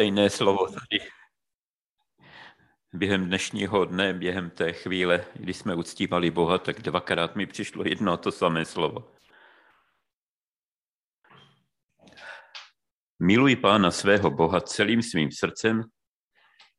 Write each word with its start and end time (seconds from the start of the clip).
stejné 0.00 0.30
slovo 0.30 0.66
tady. 0.66 1.10
Během 2.92 3.26
dnešního 3.26 3.84
dne, 3.84 4.14
během 4.14 4.50
té 4.50 4.72
chvíle, 4.72 5.26
kdy 5.34 5.54
jsme 5.54 5.74
uctívali 5.74 6.30
Boha, 6.30 6.58
tak 6.58 6.80
dvakrát 6.82 7.36
mi 7.36 7.46
přišlo 7.46 7.84
jedno 7.84 8.12
a 8.12 8.16
to 8.16 8.32
samé 8.32 8.64
slovo. 8.64 9.16
Miluj 13.18 13.56
Pána 13.56 13.90
svého 13.90 14.30
Boha 14.30 14.60
celým 14.60 15.02
svým 15.02 15.32
srdcem, 15.32 15.82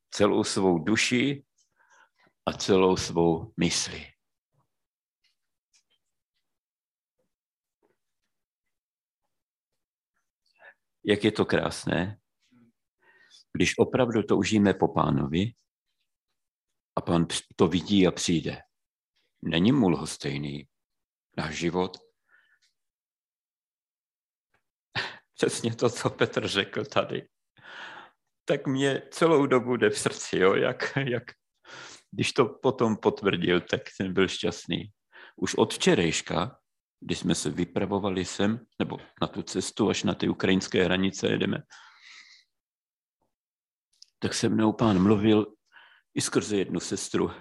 celou 0.10 0.44
svou 0.44 0.80
duši 0.80 1.46
a 2.46 2.54
celou 2.54 2.98
svou 2.98 3.54
mysli. 3.58 4.08
Jak 11.04 11.24
je 11.24 11.32
to 11.32 11.46
krásné, 11.46 12.21
když 13.54 13.77
opravdu 13.77 14.23
toužíme 14.23 14.73
po 14.73 14.88
pánovi 14.88 15.54
a 16.96 17.01
pán 17.01 17.28
to 17.55 17.68
vidí 17.68 18.07
a 18.07 18.11
přijde. 18.11 18.61
Není 19.42 19.71
mu 19.71 19.89
lhostejný 19.89 20.68
náš 21.37 21.56
život. 21.56 21.97
Přesně 25.33 25.75
to, 25.75 25.89
co 25.89 26.09
Petr 26.09 26.47
řekl 26.47 26.86
tady. 26.86 27.28
Tak 28.45 28.68
mě 28.68 29.01
celou 29.11 29.45
dobu 29.45 29.78
jde 29.78 29.89
v 29.89 30.00
srdci, 30.00 30.37
jo? 30.37 30.56
Jak, 30.56 30.93
jak, 31.07 31.23
když 32.11 32.33
to 32.33 32.45
potom 32.45 32.97
potvrdil, 32.97 33.61
tak 33.61 33.81
jsem 33.89 34.14
byl 34.14 34.28
šťastný. 34.28 34.92
Už 35.36 35.56
od 35.56 35.73
včerejška, 35.73 36.58
když 37.00 37.20
jsme 37.20 37.36
se 37.36 37.50
vypravovali 37.50 38.25
sem, 38.25 38.66
nebo 38.80 38.97
na 39.22 39.28
tu 39.28 39.44
cestu, 39.44 39.89
až 39.89 40.03
na 40.03 40.14
ty 40.14 40.30
ukrajinské 40.30 40.83
hranice 40.83 41.28
jedeme, 41.28 41.64
tak 44.22 44.34
se 44.34 44.50
mnou 44.50 44.73
pán 44.73 45.03
mluvil 45.03 45.53
i 46.14 46.22
skrze 46.22 46.58
jednu 46.58 46.80
sestru. 46.80 47.32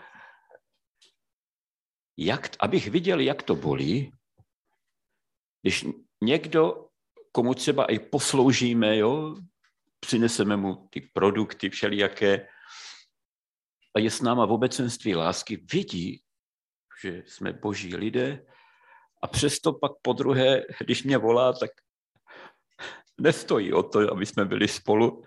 Jak, 2.16 2.56
abych 2.60 2.90
viděl, 2.90 3.20
jak 3.20 3.42
to 3.42 3.54
bolí, 3.54 4.12
když 5.62 5.86
někdo, 6.20 6.88
komu 7.32 7.54
třeba 7.54 7.84
i 7.84 7.98
posloužíme, 7.98 8.96
jo, 8.96 9.36
přineseme 10.00 10.56
mu 10.56 10.88
ty 10.90 11.00
produkty 11.00 11.70
všelijaké 11.70 12.48
a 13.96 13.98
je 13.98 14.10
s 14.10 14.20
náma 14.20 14.46
v 14.46 14.52
obecenství 14.52 15.14
lásky, 15.14 15.56
vidí, 15.72 16.22
že 17.02 17.22
jsme 17.26 17.52
boží 17.52 17.96
lidé 17.96 18.46
a 19.22 19.26
přesto 19.26 19.72
pak 19.72 19.92
po 20.02 20.12
druhé, 20.12 20.62
když 20.80 21.02
mě 21.02 21.18
volá, 21.18 21.52
tak 21.52 21.70
nestojí 23.20 23.72
o 23.72 23.82
to, 23.82 24.12
aby 24.12 24.26
jsme 24.26 24.44
byli 24.44 24.68
spolu, 24.68 25.24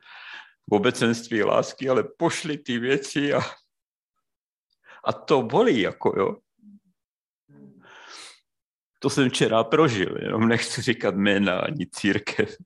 obecenství 0.72 1.44
lásky, 1.44 1.90
ale 1.90 2.04
pošli 2.04 2.58
ty 2.58 2.80
věci 2.80 3.34
a, 3.34 3.40
a 5.04 5.14
to 5.14 5.42
bolí, 5.42 5.82
jako 5.82 6.14
jo. 6.20 6.38
To 9.00 9.10
jsem 9.10 9.30
včera 9.30 9.64
prožil, 9.64 10.18
jenom 10.22 10.48
nechci 10.48 10.82
říkat 10.82 11.16
jména 11.16 11.60
ani 11.60 11.88
církev. 11.88 12.58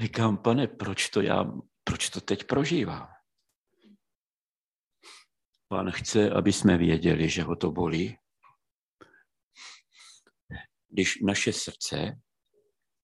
Říkám, 0.00 0.36
pane, 0.36 0.66
proč 0.66 1.08
to 1.08 1.20
já, 1.20 1.44
proč 1.84 2.10
to 2.10 2.20
teď 2.20 2.44
prožívám? 2.44 3.08
Pán 5.68 5.90
chce, 5.90 6.30
aby 6.30 6.52
jsme 6.52 6.78
věděli, 6.78 7.28
že 7.28 7.42
ho 7.42 7.56
to 7.56 7.70
bolí. 7.70 8.18
Když 10.88 11.20
naše 11.20 11.52
srdce 11.52 12.20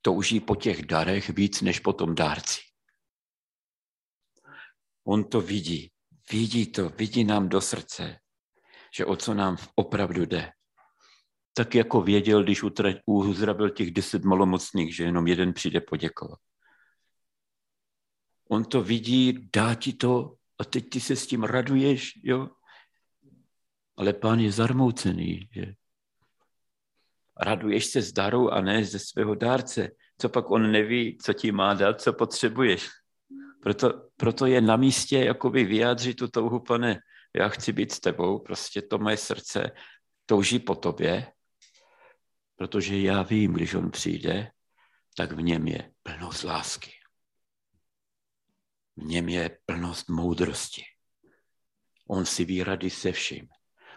touží 0.02 0.40
po 0.40 0.56
těch 0.56 0.86
darech 0.86 1.30
víc 1.30 1.60
než 1.60 1.80
po 1.80 1.92
tom 1.92 2.14
dárci. 2.14 2.73
On 5.04 5.24
to 5.24 5.40
vidí. 5.40 5.90
Vidí 6.32 6.66
to, 6.66 6.88
vidí 6.88 7.24
nám 7.24 7.48
do 7.48 7.60
srdce, 7.60 8.18
že 8.96 9.06
o 9.06 9.16
co 9.16 9.34
nám 9.34 9.56
opravdu 9.74 10.26
jde. 10.26 10.52
Tak 11.54 11.74
jako 11.74 12.02
věděl, 12.02 12.42
když 12.42 12.62
uzdrabil 13.06 13.70
těch 13.70 13.90
deset 13.90 14.24
malomocných, 14.24 14.96
že 14.96 15.04
jenom 15.04 15.26
jeden 15.26 15.52
přijde 15.52 15.80
poděkovat. 15.80 16.38
On 18.48 18.64
to 18.64 18.82
vidí, 18.82 19.48
dá 19.52 19.74
ti 19.74 19.92
to 19.92 20.34
a 20.58 20.64
teď 20.64 20.90
ty 20.90 21.00
se 21.00 21.16
s 21.16 21.26
tím 21.26 21.42
raduješ, 21.42 22.12
jo? 22.22 22.48
Ale 23.96 24.12
pán 24.12 24.40
je 24.40 24.52
zarmoucený, 24.52 25.48
že? 25.52 25.74
Raduješ 27.40 27.86
se 27.86 28.02
z 28.02 28.12
daru 28.12 28.52
a 28.52 28.60
ne 28.60 28.84
ze 28.84 28.98
svého 28.98 29.34
dárce. 29.34 29.90
Co 30.18 30.28
pak 30.28 30.50
on 30.50 30.72
neví, 30.72 31.18
co 31.18 31.32
ti 31.32 31.52
má 31.52 31.74
dát, 31.74 32.00
co 32.00 32.12
potřebuješ. 32.12 32.88
Proto, 33.64 34.10
proto 34.16 34.46
je 34.46 34.60
na 34.60 34.76
místě 34.76 35.18
jakoby 35.18 35.64
vyjádřit 35.64 36.14
tu 36.14 36.28
touhu, 36.28 36.60
pane, 36.60 37.00
já 37.36 37.48
chci 37.48 37.72
být 37.72 37.92
s 37.92 38.00
tebou, 38.00 38.38
prostě 38.38 38.82
to 38.82 38.98
moje 38.98 39.16
srdce 39.16 39.70
touží 40.26 40.58
po 40.58 40.74
tobě, 40.74 41.32
protože 42.56 42.98
já 42.98 43.22
vím, 43.22 43.52
když 43.52 43.74
on 43.74 43.90
přijde, 43.90 44.50
tak 45.16 45.32
v 45.32 45.42
něm 45.42 45.66
je 45.66 45.92
plnost 46.02 46.44
lásky. 46.44 46.90
V 48.96 49.04
něm 49.04 49.28
je 49.28 49.58
plnost 49.66 50.08
moudrosti. 50.08 50.82
On 52.08 52.26
si 52.26 52.44
ví 52.44 52.64
rady 52.64 52.90
se 52.90 53.12
vším. 53.12 53.48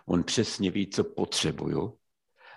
On 0.06 0.24
přesně 0.24 0.72
ví, 0.72 0.90
co 0.90 1.04
potřebuju. 1.04 1.98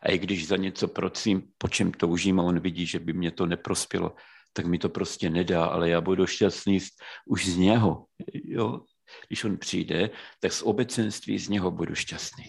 A 0.03 0.10
i 0.10 0.19
když 0.19 0.47
za 0.47 0.56
něco 0.56 0.88
prosím, 0.88 1.53
po 1.59 1.69
čem 1.69 1.92
toužím 1.92 2.41
a 2.41 2.42
on 2.42 2.60
vidí, 2.60 2.87
že 2.87 2.98
by 2.98 3.12
mě 3.12 3.31
to 3.31 3.47
neprospělo, 3.47 4.15
tak 4.53 4.66
mi 4.66 4.78
to 4.78 4.88
prostě 4.88 5.31
nedá, 5.31 5.65
ale 5.65 5.91
já 5.91 6.00
budu 6.00 6.27
šťastný 6.27 6.78
už 7.27 7.47
z 7.47 7.56
něho. 7.56 8.06
Jo? 8.34 8.81
Když 9.28 9.44
on 9.44 9.59
přijde, 9.59 10.11
tak 10.41 10.53
z 10.53 10.62
obecenství 10.62 11.38
z 11.38 11.49
něho 11.49 11.71
budu 11.71 11.94
šťastný. 11.94 12.44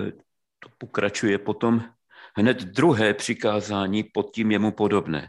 E, 0.00 0.12
to 0.58 0.68
pokračuje 0.78 1.38
potom 1.38 1.84
hned 2.36 2.62
druhé 2.62 3.14
přikázání 3.14 4.04
pod 4.04 4.34
tím 4.34 4.50
jemu 4.50 4.72
podobné. 4.72 5.28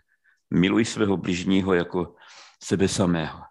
Miluj 0.54 0.86
svého 0.86 1.18
bližního 1.18 1.74
jako 1.74 2.16
sebe 2.64 2.88
samého. 2.88 3.42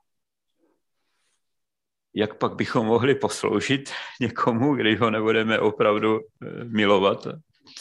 Jak 2.15 2.39
pak 2.39 2.55
bychom 2.55 2.87
mohli 2.87 3.15
posloužit 3.15 3.93
někomu, 4.21 4.75
když 4.75 5.01
ho 5.01 5.11
nebudeme 5.11 5.59
opravdu 5.59 6.19
e, 6.19 6.21
milovat 6.65 7.27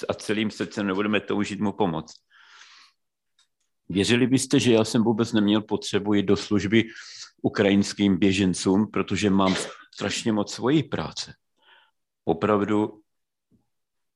a 0.09 0.13
celým 0.13 0.51
srdcem 0.51 0.87
nebudeme 0.87 1.19
toužit 1.19 1.59
mu 1.59 1.71
pomoct? 1.71 2.23
Věřili 3.89 4.27
byste, 4.27 4.59
že 4.59 4.73
já 4.73 4.83
jsem 4.83 5.03
vůbec 5.03 5.33
neměl 5.33 5.61
potřebu 5.61 6.13
jít 6.13 6.25
do 6.25 6.37
služby 6.37 6.83
ukrajinským 7.41 8.17
běžencům, 8.17 8.87
protože 8.87 9.29
mám 9.29 9.55
strašně 9.93 10.33
moc 10.33 10.53
svojí 10.53 10.83
práce. 10.83 11.33
Opravdu 12.25 13.01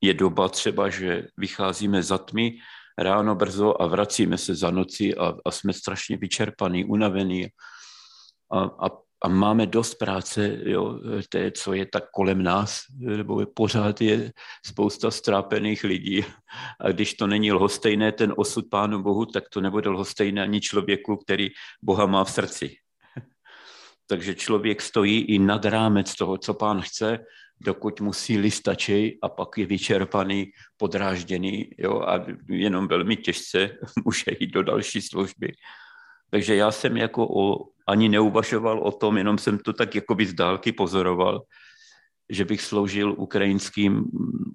je 0.02 0.14
doba 0.14 0.50
třeba, 0.50 0.90
že 0.90 1.28
vycházíme 1.38 2.04
za 2.04 2.18
tmy 2.18 2.58
ráno 2.98 3.36
brzo 3.36 3.82
a 3.82 3.88
vracíme 3.88 4.38
se 4.38 4.56
za 4.56 4.72
noci 4.72 5.16
a, 5.16 5.34
a 5.46 5.52
jsme 5.52 5.74
strašně 5.74 6.18
vyčerpaní, 6.18 6.86
unavený. 6.86 7.48
A, 8.52 8.60
a 8.60 8.90
a 9.22 9.28
máme 9.28 9.66
dost 9.66 9.96
práce, 9.96 10.60
jo, 10.64 11.00
té, 11.30 11.52
co 11.52 11.74
je 11.74 11.86
tak 11.86 12.04
kolem 12.12 12.44
nás, 12.44 12.82
nebo 13.00 13.46
pořád 13.46 14.02
je 14.02 14.32
spousta 14.66 15.12
strápených 15.12 15.84
lidí. 15.84 16.26
A 16.80 16.92
když 16.92 17.14
to 17.14 17.28
není 17.28 17.52
lhostejné 17.52 18.12
ten 18.12 18.34
osud 18.38 18.66
Pánu 18.70 19.04
Bohu, 19.04 19.26
tak 19.26 19.50
to 19.50 19.62
nebude 19.62 19.90
lhostejné 19.90 20.44
ani 20.44 20.62
člověku, 20.62 21.18
který 21.18 21.50
Boha 21.82 22.06
má 22.06 22.24
v 22.24 22.32
srdci. 22.32 22.76
Takže 24.08 24.36
člověk 24.36 24.82
stojí 24.82 25.22
i 25.22 25.40
nad 25.40 25.66
rámec 25.66 26.16
toho, 26.16 26.38
co 26.38 26.54
pán 26.54 26.82
chce, 26.82 27.20
dokud 27.60 28.02
mu 28.02 28.14
síly 28.14 28.52
stačí 28.52 29.18
a 29.22 29.30
pak 29.30 29.58
je 29.58 29.66
vyčerpaný, 29.66 30.52
podrážděný 30.78 31.70
jo, 31.78 32.02
a 32.02 32.26
jenom 32.50 32.88
velmi 32.88 33.16
těžce 33.16 33.78
může 34.06 34.32
jít 34.40 34.52
do 34.52 34.64
další 34.64 35.02
služby. 35.02 35.54
Takže 36.30 36.56
já 36.56 36.72
jsem 36.72 36.98
jako 36.98 37.28
o, 37.28 37.70
ani 37.88 38.10
neuvažoval 38.10 38.80
o 38.80 38.92
tom, 38.92 39.18
jenom 39.18 39.38
jsem 39.38 39.60
to 39.60 39.74
tak 39.74 39.96
jako 39.96 40.16
z 40.26 40.34
dálky 40.34 40.72
pozoroval, 40.72 41.42
že 42.30 42.46
bych 42.46 42.62
sloužil 42.62 43.16
ukrajinským 43.18 44.06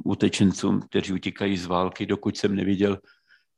utečencům, 0.04 0.80
kteří 0.80 1.12
utíkají 1.12 1.56
z 1.56 1.66
války, 1.66 2.06
dokud 2.06 2.36
jsem 2.36 2.56
neviděl, 2.56 2.98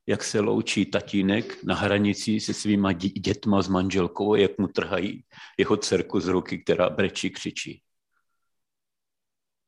jak 0.06 0.24
se 0.24 0.40
loučí 0.40 0.86
tatínek 0.86 1.64
na 1.64 1.74
hranici 1.74 2.40
se 2.40 2.54
svýma 2.54 2.92
dětma 2.92 3.62
s 3.62 3.68
manželkou, 3.68 4.34
jak 4.34 4.58
mu 4.58 4.68
trhají 4.68 5.24
jeho 5.58 5.76
dcerku 5.76 6.20
z 6.20 6.28
ruky, 6.28 6.58
která 6.58 6.90
brečí, 6.90 7.30
křičí. 7.30 7.82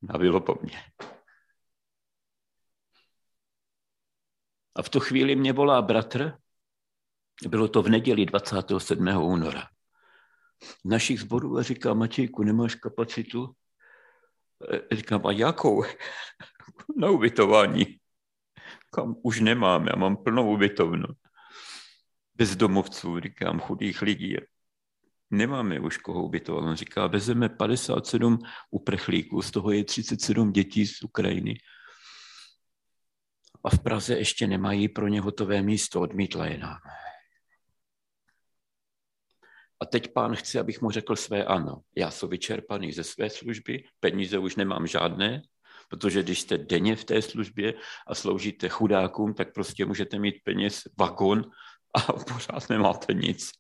A 0.09 0.19
bylo 0.19 0.41
po 0.41 0.59
mně. 0.63 0.79
A 4.75 4.83
v 4.83 4.89
tu 4.89 5.01
chvíli 5.01 5.37
mě 5.37 5.53
volá 5.53 5.83
bratr, 5.83 6.39
bylo 7.49 7.69
to 7.69 7.83
v 7.83 7.89
neděli 7.89 8.27
27. 8.27 9.09
února. 9.09 9.76
Našich 10.85 11.21
zborů 11.21 11.59
a 11.59 11.63
říká, 11.63 11.95
Matějku, 11.95 12.43
nemáš 12.43 12.75
kapacitu? 12.75 13.53
E, 14.93 14.97
říkám, 14.97 15.27
a 15.27 15.33
jakou? 15.33 15.85
Na 16.97 17.11
ubytování. 17.11 17.87
Kam 18.93 19.17
už 19.23 19.41
nemám, 19.41 19.87
já 19.87 19.97
mám 19.97 20.17
plnou 20.17 20.53
ubytovnu. 20.55 21.07
bezdomovců, 22.35 23.21
říkám, 23.21 23.61
chudých 23.61 24.03
lidí. 24.03 24.37
Nemáme 25.31 25.81
už 25.81 25.97
koho 25.97 26.25
ubytovat. 26.25 26.65
On 26.65 26.77
říká, 26.77 27.07
vezeme 27.07 27.49
57 27.49 28.39
uprchlíků, 28.71 29.43
z 29.43 29.51
toho 29.51 29.71
je 29.71 29.85
37 29.85 30.53
dětí 30.53 30.87
z 30.87 31.03
Ukrajiny. 31.03 31.59
A 33.65 33.71
v 33.71 33.83
Praze 33.83 34.15
ještě 34.17 34.47
nemají 34.47 34.89
pro 34.89 35.09
ně 35.09 35.21
hotové 35.21 35.63
místo, 35.63 36.01
odmítla 36.01 36.47
je 36.47 36.59
nám. 36.59 36.79
A 39.81 39.87
teď 39.87 40.13
pán 40.13 40.35
chce, 40.35 40.61
abych 40.61 40.81
mu 40.81 40.91
řekl 40.91 41.17
své 41.17 41.45
ano. 41.45 41.81
Já 41.97 42.11
jsem 42.11 42.29
vyčerpaný 42.29 42.93
ze 42.93 43.05
své 43.05 43.31
služby, 43.31 43.85
peníze 44.01 44.39
už 44.39 44.57
nemám 44.57 44.87
žádné, 44.87 45.43
protože 45.89 46.23
když 46.23 46.41
jste 46.41 46.59
denně 46.59 46.97
v 46.97 47.05
té 47.05 47.23
službě 47.23 47.75
a 48.07 48.15
sloužíte 48.15 48.69
chudákům, 48.69 49.35
tak 49.35 49.55
prostě 49.55 49.85
můžete 49.85 50.19
mít 50.19 50.35
peněz 50.45 50.83
vagon 50.99 51.45
a 51.95 52.13
pořád 52.13 52.71
nemáte 52.71 53.15
nic. 53.15 53.51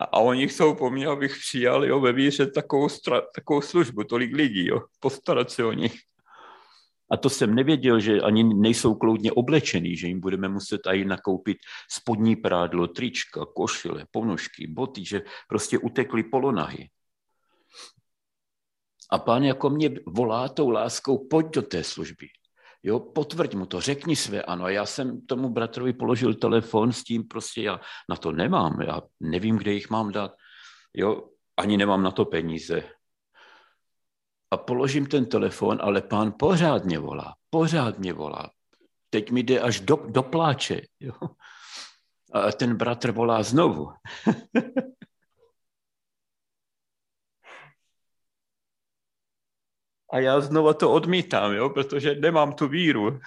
A, 0.00 0.04
a 0.04 0.18
oni 0.18 0.48
chcou 0.48 0.74
po 0.74 0.90
mně, 0.90 1.06
abych 1.06 1.36
přijal 1.38 1.84
jo, 1.84 2.00
ve 2.00 2.12
víře 2.12 2.46
takovou, 2.46 2.88
stra, 2.88 3.22
takovou 3.34 3.60
službu, 3.60 4.04
tolik 4.04 4.34
lidí, 4.34 4.66
jo, 4.66 4.82
postarat 5.00 5.50
se 5.50 5.64
o 5.64 5.72
nich. 5.72 5.94
A 7.10 7.16
to 7.16 7.30
jsem 7.30 7.54
nevěděl, 7.54 8.00
že 8.00 8.20
ani 8.20 8.44
nejsou 8.44 8.94
kloudně 8.94 9.32
oblečený, 9.32 9.96
že 9.96 10.06
jim 10.06 10.20
budeme 10.20 10.48
muset 10.48 10.80
i 10.86 11.04
nakoupit 11.04 11.56
spodní 11.90 12.36
prádlo, 12.36 12.86
trička, 12.86 13.46
košile, 13.56 14.06
ponožky, 14.10 14.66
boty, 14.66 15.04
že 15.04 15.22
prostě 15.48 15.78
utekli 15.78 16.22
polonahy. 16.22 16.90
A 19.10 19.18
pán 19.18 19.42
jako 19.42 19.70
mě 19.70 19.90
volá 20.06 20.48
tou 20.48 20.70
láskou, 20.70 21.28
pojď 21.28 21.46
do 21.46 21.62
té 21.62 21.84
služby. 21.84 22.26
Jo, 22.82 23.00
potvrď 23.00 23.54
mu 23.54 23.66
to, 23.66 23.80
řekni 23.80 24.16
své 24.16 24.42
ano. 24.42 24.64
A 24.64 24.70
já 24.70 24.86
jsem 24.86 25.26
tomu 25.26 25.48
bratrovi 25.48 25.92
položil 25.92 26.34
telefon 26.34 26.92
s 26.92 27.04
tím, 27.04 27.28
prostě 27.28 27.62
já 27.62 27.80
na 28.10 28.16
to 28.16 28.32
nemám, 28.32 28.80
já 28.80 29.02
nevím, 29.20 29.56
kde 29.56 29.72
jich 29.72 29.90
mám 29.90 30.12
dát. 30.12 30.34
Jo, 30.94 31.28
ani 31.56 31.76
nemám 31.76 32.02
na 32.02 32.10
to 32.10 32.24
peníze. 32.24 32.95
A 34.50 34.56
položím 34.56 35.06
ten 35.06 35.26
telefon, 35.26 35.78
ale 35.80 36.02
pán 36.02 36.34
pořád 36.38 36.84
mě 36.84 36.98
volá, 36.98 37.34
pořád 37.50 37.98
mě 37.98 38.12
volá. 38.12 38.50
Teď 39.10 39.30
mi 39.30 39.42
jde 39.42 39.60
až 39.60 39.80
do, 39.80 39.96
do 39.96 40.22
pláče. 40.22 40.80
Jo. 41.00 41.14
A 42.32 42.52
ten 42.52 42.76
bratr 42.76 43.10
volá 43.10 43.42
znovu. 43.42 43.92
A 50.12 50.18
já 50.18 50.40
znova 50.40 50.74
to 50.74 50.92
odmítám, 50.92 51.52
jo, 51.52 51.70
protože 51.70 52.14
nemám 52.14 52.52
tu 52.52 52.68
víru. 52.68 53.20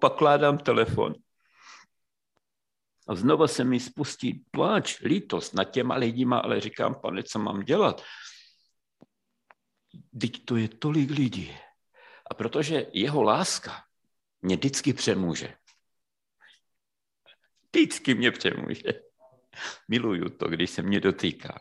Pokládám 0.00 0.58
telefon. 0.58 1.14
A 3.08 3.14
znova 3.14 3.48
se 3.48 3.64
mi 3.64 3.80
spustí 3.80 4.44
pláč, 4.50 5.00
lítost 5.00 5.54
nad 5.54 5.64
těma 5.64 5.94
lidima, 5.94 6.38
ale 6.38 6.60
říkám, 6.60 6.94
pane, 6.94 7.22
co 7.22 7.38
mám 7.38 7.60
dělat? 7.60 8.02
Teď 10.20 10.44
to 10.44 10.56
je 10.56 10.68
tolik 10.68 11.10
lidí. 11.10 11.56
A 12.30 12.34
protože 12.34 12.86
jeho 12.92 13.22
láska 13.22 13.84
mě 14.42 14.56
vždycky 14.56 14.92
přemůže. 14.92 15.54
Vždycky 17.68 18.14
mě 18.14 18.30
přemůže. 18.30 18.82
Miluju 19.88 20.28
to, 20.28 20.48
když 20.48 20.70
se 20.70 20.82
mě 20.82 21.00
dotýká. 21.00 21.60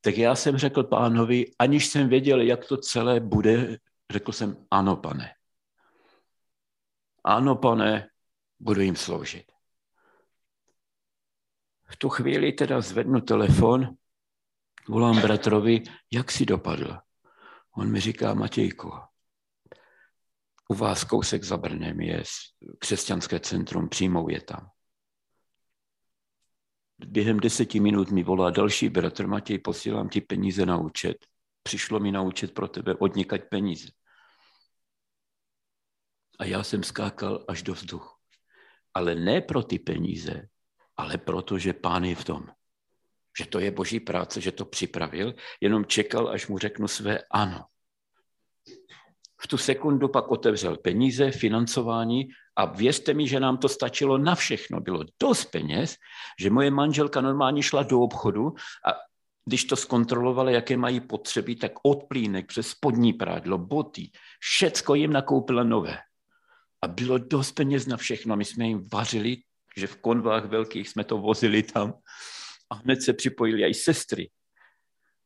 Tak 0.00 0.16
já 0.16 0.34
jsem 0.34 0.56
řekl 0.56 0.82
pánovi, 0.82 1.44
aniž 1.58 1.86
jsem 1.86 2.08
věděl, 2.08 2.40
jak 2.40 2.64
to 2.64 2.76
celé 2.76 3.20
bude, 3.20 3.78
řekl 4.10 4.32
jsem, 4.32 4.66
ano, 4.70 4.96
pane. 4.96 5.34
Ano, 7.24 7.56
pane, 7.56 8.08
budu 8.60 8.80
jim 8.80 8.96
sloužit. 8.96 9.52
V 11.90 11.96
tu 11.96 12.08
chvíli 12.08 12.52
teda 12.52 12.80
zvednu 12.80 13.20
telefon, 13.20 13.96
volám 14.90 15.20
bratrovi, 15.20 15.82
jak 16.12 16.30
si 16.30 16.46
dopadl. 16.46 16.98
On 17.76 17.92
mi 17.92 18.00
říká, 18.00 18.34
Matějko, 18.34 19.00
u 20.68 20.74
vás 20.74 21.04
kousek 21.04 21.44
za 21.44 21.56
Brnem 21.56 22.00
je 22.00 22.22
křesťanské 22.78 23.40
centrum, 23.40 23.88
přijmou 23.88 24.28
je 24.28 24.40
tam 24.40 24.70
během 27.06 27.40
deseti 27.40 27.80
minut 27.80 28.10
mi 28.10 28.22
volá 28.22 28.50
další 28.50 28.88
bratr, 28.88 29.26
Matěj, 29.26 29.58
posílám 29.58 30.08
ti 30.08 30.20
peníze 30.20 30.66
na 30.66 30.78
účet. 30.78 31.16
Přišlo 31.62 32.00
mi 32.00 32.12
na 32.12 32.22
účet 32.22 32.54
pro 32.54 32.68
tebe 32.68 32.94
odnikať 32.94 33.42
peníze. 33.50 33.88
A 36.38 36.44
já 36.44 36.62
jsem 36.62 36.82
skákal 36.82 37.44
až 37.48 37.62
do 37.62 37.74
vzduchu. 37.74 38.16
Ale 38.94 39.14
ne 39.14 39.40
pro 39.40 39.62
ty 39.62 39.78
peníze, 39.78 40.48
ale 40.96 41.18
proto, 41.18 41.58
že 41.58 41.72
pán 41.72 42.04
je 42.04 42.14
v 42.14 42.24
tom. 42.24 42.46
Že 43.38 43.46
to 43.46 43.58
je 43.58 43.70
boží 43.70 44.00
práce, 44.00 44.40
že 44.40 44.52
to 44.52 44.64
připravil, 44.64 45.34
jenom 45.60 45.84
čekal, 45.84 46.28
až 46.28 46.46
mu 46.48 46.58
řeknu 46.58 46.88
své 46.88 47.18
ano. 47.30 47.64
V 49.42 49.48
tu 49.48 49.56
sekundu 49.56 50.08
pak 50.08 50.30
otevřel 50.30 50.76
peníze, 50.76 51.30
financování 51.30 52.28
a 52.56 52.64
věřte 52.64 53.14
mi, 53.14 53.28
že 53.28 53.40
nám 53.40 53.58
to 53.58 53.68
stačilo 53.68 54.18
na 54.18 54.34
všechno. 54.34 54.80
Bylo 54.80 55.04
dost 55.22 55.44
peněz, 55.44 55.96
že 56.40 56.50
moje 56.50 56.70
manželka 56.70 57.20
normálně 57.20 57.62
šla 57.62 57.82
do 57.82 58.00
obchodu 58.00 58.54
a 58.86 58.90
když 59.44 59.64
to 59.64 59.76
zkontrolovala, 59.76 60.50
jaké 60.50 60.76
mají 60.76 61.00
potřeby, 61.00 61.56
tak 61.56 61.72
od 61.82 62.04
plínek 62.08 62.46
přes 62.46 62.68
spodní 62.68 63.12
prádlo, 63.12 63.58
boty, 63.58 64.10
všecko 64.40 64.94
jim 64.94 65.12
nakoupila 65.12 65.62
nové. 65.62 65.98
A 66.82 66.88
bylo 66.88 67.18
dost 67.18 67.52
peněz 67.52 67.86
na 67.86 67.96
všechno. 67.96 68.36
My 68.36 68.44
jsme 68.44 68.66
jim 68.66 68.88
vařili, 68.92 69.36
že 69.76 69.86
v 69.86 69.96
konvách 69.96 70.44
velkých 70.44 70.88
jsme 70.88 71.04
to 71.04 71.18
vozili 71.18 71.62
tam 71.62 71.94
a 72.70 72.74
hned 72.74 73.02
se 73.02 73.12
připojili 73.12 73.64
i 73.68 73.74
sestry. 73.74 74.30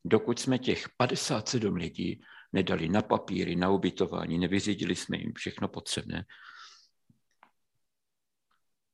Dokud 0.04 0.38
jsme 0.38 0.58
těch 0.58 0.88
57 0.96 1.74
lidí 1.74 2.20
nedali 2.52 2.88
na 2.88 3.02
papíry, 3.02 3.56
na 3.56 3.70
ubytování, 3.70 4.38
nevyřídili 4.38 4.96
jsme 4.96 5.16
jim 5.16 5.32
všechno 5.36 5.68
potřebné. 5.68 6.24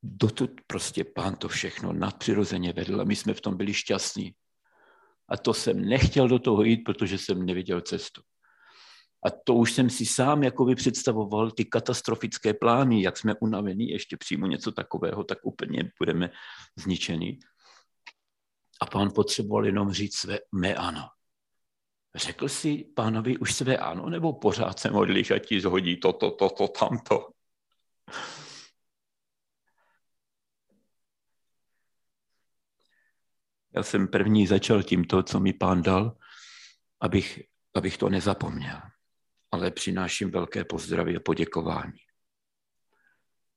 Dotud 0.03 0.51
prostě 0.67 1.05
pán 1.05 1.37
to 1.37 1.49
všechno 1.49 1.93
nadpřirozeně 1.93 2.73
vedl 2.73 3.01
a 3.01 3.05
my 3.05 3.17
jsme 3.17 3.35
v 3.35 3.41
tom 3.41 3.57
byli 3.57 3.75
šťastní. 3.75 4.35
A 5.29 5.37
to 5.37 5.55
jsem 5.55 5.81
nechtěl 5.81 6.29
do 6.29 6.39
toho 6.39 6.63
jít, 6.63 6.77
protože 6.85 7.19
jsem 7.19 7.47
neviděl 7.47 7.81
cestu. 7.81 8.23
A 9.25 9.31
to 9.31 9.55
už 9.55 9.73
jsem 9.73 9.91
si 9.91 10.07
sám 10.07 10.43
jakoby 10.43 10.75
představoval 10.75 11.51
ty 11.51 11.65
katastrofické 11.65 12.55
plány, 12.55 13.03
jak 13.03 13.17
jsme 13.17 13.35
unavení, 13.41 13.89
ještě 13.89 14.17
přijmu 14.17 14.47
něco 14.47 14.73
takového, 14.73 15.25
tak 15.25 15.39
úplně 15.43 15.93
budeme 15.99 16.31
zničení. 16.77 17.39
A 18.81 18.87
pán 18.87 19.11
potřeboval 19.15 19.67
jenom 19.67 19.93
říct 19.93 20.17
své 20.17 20.39
mé 20.53 20.75
ano. 20.75 21.09
Řekl 22.15 22.49
si 22.49 22.85
pánovi 22.97 23.39
už 23.39 23.55
své 23.55 23.77
ano, 23.77 24.11
nebo 24.11 24.33
pořád 24.33 24.79
se 24.79 24.91
modlíš 24.91 25.31
a 25.31 25.39
ti 25.39 25.61
zhodí 25.61 26.01
to, 26.01 26.13
to, 26.13 26.31
to, 26.31 26.51
to, 26.51 26.69
tamto? 26.69 27.29
Já 33.75 33.83
jsem 33.83 34.09
první 34.09 34.47
začal 34.47 34.83
tímto, 34.83 35.23
co 35.23 35.41
mi 35.41 35.53
pán 35.53 35.83
dal, 35.83 36.17
abych, 37.01 37.43
abych 37.75 37.99
to 37.99 38.09
nezapomněl. 38.09 38.81
Ale 39.51 39.71
přináším 39.71 40.31
velké 40.31 40.65
pozdravy 40.65 41.17
a 41.17 41.21
poděkování. 41.21 41.99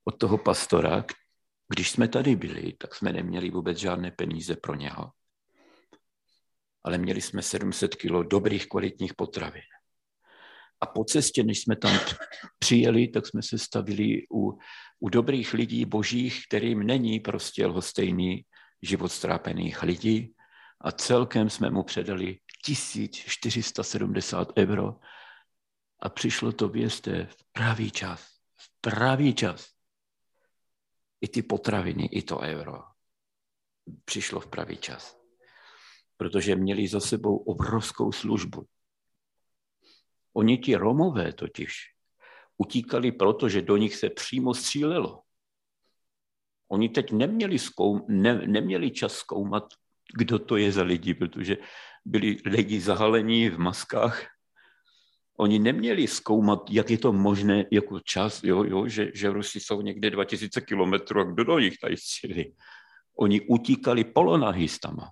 Od 0.04 0.20
toho 0.20 0.38
pastora, 0.38 1.06
když 1.74 1.92
jsme 1.92 2.08
tady 2.08 2.36
byli, 2.36 2.74
tak 2.74 2.96
jsme 2.96 3.14
neměli 3.14 3.50
vůbec 3.50 3.78
žádné 3.78 4.12
peníze 4.12 4.56
pro 4.56 4.76
něho 4.76 5.12
ale 6.84 6.98
měli 6.98 7.22
jsme 7.22 7.42
700 7.42 7.96
kilo 7.96 8.24
dobrých 8.24 8.68
kvalitních 8.68 9.14
potravin. 9.14 9.64
A 10.82 10.86
po 10.86 11.04
cestě, 11.04 11.44
než 11.44 11.62
jsme 11.62 11.76
tam 11.76 12.00
přijeli, 12.60 13.08
tak 13.08 13.28
jsme 13.28 13.42
se 13.42 13.58
stavili 13.58 14.28
u, 14.34 14.58
u 15.00 15.10
dobrých 15.10 15.54
lidí 15.54 15.86
božích, 15.86 16.44
kterým 16.48 16.84
není 16.84 17.20
prostě 17.20 17.66
lhostejný 17.66 18.46
život 18.82 19.12
strápených 19.12 19.84
lidí. 19.84 20.34
A 20.82 20.92
celkem 20.92 21.50
jsme 21.50 21.70
mu 21.70 21.84
předali 21.84 22.40
1470 22.66 24.52
euro. 24.58 24.96
A 26.00 26.10
přišlo 26.10 26.52
to, 26.52 26.70
vězte, 26.70 27.28
v 27.32 27.44
pravý 27.52 27.92
čas. 27.92 28.22
V 28.56 28.82
pravý 28.82 29.34
čas. 29.34 29.73
I 31.24 31.28
ty 31.28 31.42
potraviny, 31.44 32.06
i 32.12 32.22
to 32.22 32.40
euro. 32.40 32.84
Přišlo 34.06 34.40
v 34.40 34.48
pravý 34.48 34.78
čas 34.78 35.24
protože 36.24 36.56
měli 36.56 36.88
za 36.88 37.00
sebou 37.00 37.38
obrovskou 37.38 38.12
službu. 38.12 38.66
Oni 40.34 40.58
ti 40.58 40.76
Romové 40.76 41.34
totiž 41.34 41.74
utíkali 42.58 43.12
proto, 43.12 43.50
že 43.50 43.62
do 43.62 43.78
nich 43.78 43.96
se 43.96 44.10
přímo 44.10 44.54
střílelo. 44.54 45.22
Oni 46.72 46.90
teď 46.90 47.12
neměli, 47.12 47.60
zkoum, 47.60 48.06
ne, 48.08 48.48
neměli 48.48 48.92
čas 48.92 49.14
zkoumat, 49.14 49.64
kdo 50.16 50.40
to 50.40 50.58
je 50.58 50.72
za 50.72 50.84
lidi, 50.84 51.14
protože 51.14 51.58
byli 52.06 52.38
lidi 52.46 52.82
zahalení 52.82 53.50
v 53.50 53.60
maskách 53.60 54.28
Oni 55.38 55.60
neměli 55.60 56.08
zkoumat, 56.08 56.60
jak 56.70 56.90
je 56.90 56.98
to 56.98 57.14
možné 57.14 57.66
jako 57.72 58.00
čas, 58.00 58.44
jo, 58.44 58.64
jo, 58.64 58.88
že, 58.88 59.12
že 59.14 59.30
Rusi 59.30 59.60
jsou 59.60 59.82
někde 59.82 60.10
2000 60.10 60.62
kilometrů 60.62 61.22
a 61.22 61.24
kdo 61.24 61.44
do 61.44 61.60
nich 61.60 61.78
tady 61.78 61.98
střeli. 61.98 62.54
Oni 63.18 63.42
utíkali 63.42 64.04
polonahystama. 64.04 65.10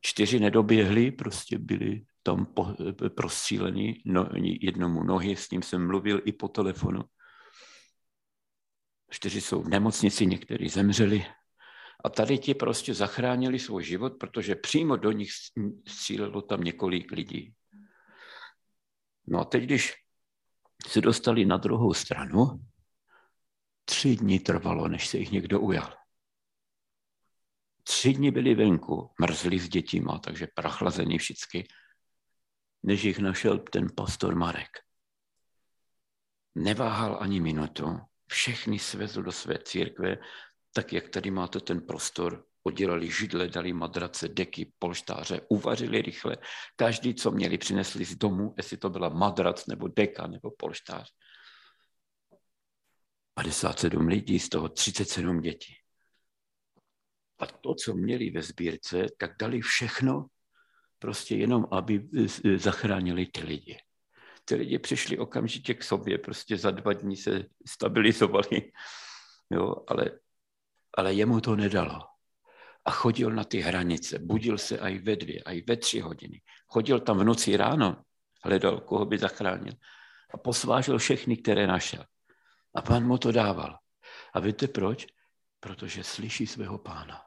Čtyři 0.00 0.40
nedoběhli, 0.40 1.10
prostě 1.10 1.58
byli 1.58 2.02
tam 2.22 2.46
po, 2.46 2.66
prostříleni, 3.14 4.02
no, 4.04 4.28
jednomu 4.60 5.04
nohy, 5.04 5.36
s 5.36 5.50
ním 5.50 5.62
jsem 5.62 5.86
mluvil 5.86 6.22
i 6.24 6.32
po 6.32 6.48
telefonu. 6.48 7.04
Čtyři 9.10 9.40
jsou 9.40 9.62
v 9.62 9.68
nemocnici, 9.68 10.26
někteří 10.26 10.68
zemřeli. 10.68 11.26
A 12.04 12.08
tady 12.08 12.38
ti 12.38 12.54
prostě 12.54 12.94
zachránili 12.94 13.58
svůj 13.58 13.84
život, 13.84 14.12
protože 14.20 14.54
přímo 14.54 14.96
do 14.96 15.12
nich 15.12 15.30
střílelo 15.88 16.42
tam 16.42 16.60
několik 16.60 17.12
lidí. 17.12 17.54
No 19.26 19.40
a 19.40 19.44
teď, 19.44 19.64
když 19.64 19.94
se 20.86 21.00
dostali 21.00 21.44
na 21.44 21.56
druhou 21.56 21.94
stranu, 21.94 22.64
tři 23.84 24.16
dny 24.16 24.40
trvalo, 24.40 24.88
než 24.88 25.08
se 25.08 25.18
jich 25.18 25.30
někdo 25.30 25.60
ujal. 25.60 25.96
Tři 27.82 28.12
dny 28.12 28.30
byli 28.30 28.54
venku, 28.54 29.10
mrzli 29.20 29.58
s 29.58 29.68
dětima, 29.68 30.18
takže 30.18 30.46
prachlazení 30.54 31.18
všichni, 31.18 31.64
než 32.82 33.04
jich 33.04 33.18
našel 33.18 33.58
ten 33.58 33.88
pastor 33.96 34.34
Marek. 34.34 34.68
Neváhal 36.54 37.18
ani 37.20 37.40
minutu, 37.40 38.00
všechny 38.26 38.78
svezl 38.78 39.22
do 39.22 39.32
své 39.32 39.58
církve, 39.58 40.16
tak 40.72 40.92
jak 40.92 41.08
tady 41.08 41.30
máte 41.30 41.60
ten 41.60 41.80
prostor, 41.80 42.46
Podělali 42.66 43.10
židle, 43.10 43.48
dali 43.48 43.72
madrace, 43.72 44.28
deky, 44.28 44.72
polštáře, 44.78 45.40
uvařili 45.48 46.02
rychle. 46.02 46.36
Každý, 46.76 47.14
co 47.14 47.30
měli, 47.30 47.58
přinesli 47.58 48.04
z 48.04 48.16
domu, 48.16 48.54
jestli 48.56 48.76
to 48.76 48.90
byla 48.90 49.08
madrac 49.08 49.66
nebo 49.66 49.88
deka 49.88 50.26
nebo 50.26 50.50
polštář. 50.50 51.12
57 53.34 54.06
lidí, 54.06 54.38
z 54.38 54.48
toho 54.48 54.68
37 54.68 55.40
dětí. 55.40 55.74
A 57.38 57.46
to, 57.46 57.74
co 57.74 57.94
měli 57.94 58.30
ve 58.30 58.42
sbírce, 58.42 59.06
tak 59.18 59.36
dali 59.38 59.60
všechno, 59.60 60.26
prostě 60.98 61.36
jenom, 61.36 61.66
aby 61.70 62.08
zachránili 62.56 63.26
ty 63.26 63.40
lidi. 63.40 63.78
Ty 64.44 64.54
lidi 64.54 64.78
přišli 64.78 65.18
okamžitě 65.18 65.74
k 65.74 65.84
sobě, 65.84 66.18
prostě 66.18 66.56
za 66.56 66.70
dva 66.70 66.92
dní 66.92 67.16
se 67.16 67.44
stabilizovali, 67.66 68.72
jo, 69.50 69.74
ale, 69.88 70.10
ale 70.96 71.14
jemu 71.14 71.40
to 71.40 71.56
nedalo 71.56 72.15
a 72.86 72.90
chodil 72.90 73.30
na 73.30 73.44
ty 73.44 73.60
hranice. 73.60 74.18
Budil 74.18 74.58
se 74.58 74.78
aj 74.78 74.98
ve 74.98 75.16
dvě, 75.16 75.42
aj 75.42 75.62
ve 75.68 75.76
tři 75.76 76.00
hodiny. 76.00 76.42
Chodil 76.66 77.00
tam 77.00 77.18
v 77.18 77.24
noci 77.24 77.56
ráno, 77.56 78.04
hledal, 78.44 78.80
koho 78.80 79.04
by 79.04 79.18
zachránil. 79.18 79.72
A 80.34 80.38
posvážil 80.38 80.98
všechny, 80.98 81.36
které 81.36 81.66
našel. 81.66 82.04
A 82.74 82.82
pán 82.82 83.06
mu 83.06 83.18
to 83.18 83.32
dával. 83.32 83.78
A 84.34 84.40
víte 84.40 84.68
proč? 84.68 85.06
Protože 85.60 86.04
slyší 86.04 86.46
svého 86.46 86.78
pána. 86.78 87.22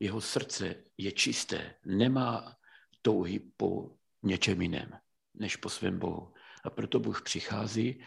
Jeho 0.00 0.20
srdce 0.20 0.84
je 0.98 1.12
čisté, 1.12 1.74
nemá 1.84 2.56
touhy 3.02 3.40
po 3.56 3.96
něčem 4.22 4.62
jiném, 4.62 4.90
než 5.34 5.56
po 5.56 5.68
svém 5.68 5.98
Bohu. 5.98 6.34
A 6.64 6.70
proto 6.70 7.00
Bůh 7.00 7.22
přichází, 7.22 8.04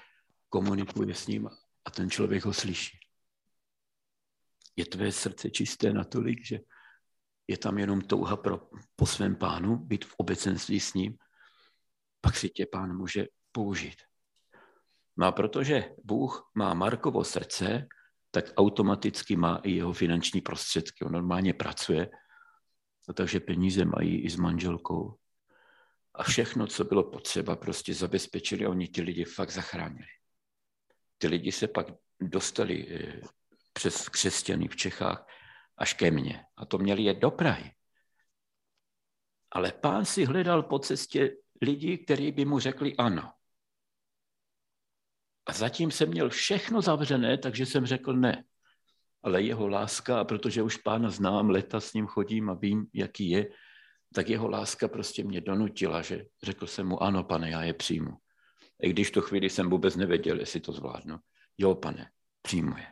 komunikuje 0.50 1.16
s 1.16 1.28
ním 1.28 1.50
a 1.86 1.92
ten 1.92 2.10
člověk 2.10 2.46
ho 2.46 2.54
slyší 2.54 3.01
je 4.82 4.86
tvé 4.86 5.12
srdce 5.12 5.50
čisté 5.50 5.94
natolik, 5.94 6.46
že 6.46 6.60
je 7.48 7.58
tam 7.58 7.78
jenom 7.78 8.02
touha 8.02 8.38
pro, 8.38 8.70
po 8.96 9.06
svém 9.06 9.36
pánu, 9.36 9.76
být 9.78 10.06
v 10.06 10.16
obecenství 10.18 10.80
s 10.80 10.94
ním, 10.94 11.18
pak 12.22 12.38
si 12.38 12.50
tě 12.50 12.66
pán 12.66 12.98
může 12.98 13.28
použít. 13.52 14.02
No 15.18 15.26
a 15.26 15.32
protože 15.32 15.96
Bůh 16.04 16.52
má 16.56 16.74
Markovo 16.74 17.24
srdce, 17.24 17.88
tak 18.32 18.46
automaticky 18.58 19.36
má 19.36 19.58
i 19.64 19.72
jeho 19.72 19.94
finanční 19.94 20.42
prostředky. 20.42 21.06
On 21.06 21.12
normálně 21.12 21.54
pracuje, 21.54 22.10
takže 23.14 23.40
peníze 23.40 23.86
mají 23.86 24.24
i 24.24 24.30
s 24.30 24.36
manželkou. 24.36 25.18
A 26.14 26.24
všechno, 26.24 26.68
co 26.68 26.84
bylo 26.84 27.04
potřeba, 27.04 27.56
prostě 27.56 27.94
zabezpečili 27.94 28.66
a 28.66 28.70
oni 28.70 28.88
ty 28.88 29.02
lidi 29.02 29.24
fakt 29.24 29.52
zachránili. 29.52 30.08
Ty 31.18 31.28
lidi 31.28 31.52
se 31.52 31.68
pak 31.68 31.88
dostali 32.20 32.88
eh, 32.90 33.22
přes 33.74 34.10
křesťany 34.10 34.68
v 34.68 34.76
Čechách 34.76 35.28
až 35.78 35.94
ke 35.94 36.12
mně. 36.12 36.46
A 36.58 36.66
to 36.66 36.78
měli 36.78 37.04
jet 37.04 37.18
do 37.18 37.32
Prahy. 37.32 37.72
Ale 39.52 39.72
pán 39.72 40.06
si 40.06 40.26
hledal 40.26 40.64
po 40.64 40.80
cestě 40.80 41.38
lidi, 41.62 41.98
kteří 41.98 42.32
by 42.32 42.46
mu 42.46 42.60
řekli 42.60 42.96
ano. 42.98 43.34
A 45.46 45.54
zatím 45.54 45.92
jsem 45.92 46.10
měl 46.10 46.30
všechno 46.30 46.82
zavřené, 46.82 47.38
takže 47.38 47.66
jsem 47.66 47.86
řekl 47.86 48.14
ne. 48.14 48.44
Ale 49.24 49.42
jeho 49.42 49.68
láska, 49.68 50.20
a 50.20 50.24
protože 50.24 50.62
už 50.62 50.78
pána 50.78 51.10
znám, 51.10 51.50
leta 51.50 51.80
s 51.80 51.94
ním 51.94 52.08
chodím 52.08 52.50
a 52.50 52.54
vím, 52.54 52.88
jaký 52.94 53.30
je, 53.30 53.50
tak 54.14 54.30
jeho 54.30 54.50
láska 54.50 54.88
prostě 54.88 55.24
mě 55.24 55.42
donutila, 55.42 56.02
že 56.02 56.26
řekl 56.44 56.68
jsem 56.68 56.88
mu, 56.88 57.04
ano, 57.04 57.24
pane, 57.24 57.50
já 57.50 57.64
je 57.64 57.74
přijmu. 57.74 58.18
I 58.82 58.90
když 58.90 59.12
to 59.12 59.22
chvíli 59.22 59.50
jsem 59.50 59.70
vůbec 59.70 59.96
nevěděl, 59.96 60.40
jestli 60.40 60.60
to 60.60 60.72
zvládnu. 60.72 61.18
Jo, 61.58 61.76
pane, 61.76 62.12
přijmu 62.42 62.78
je 62.78 62.88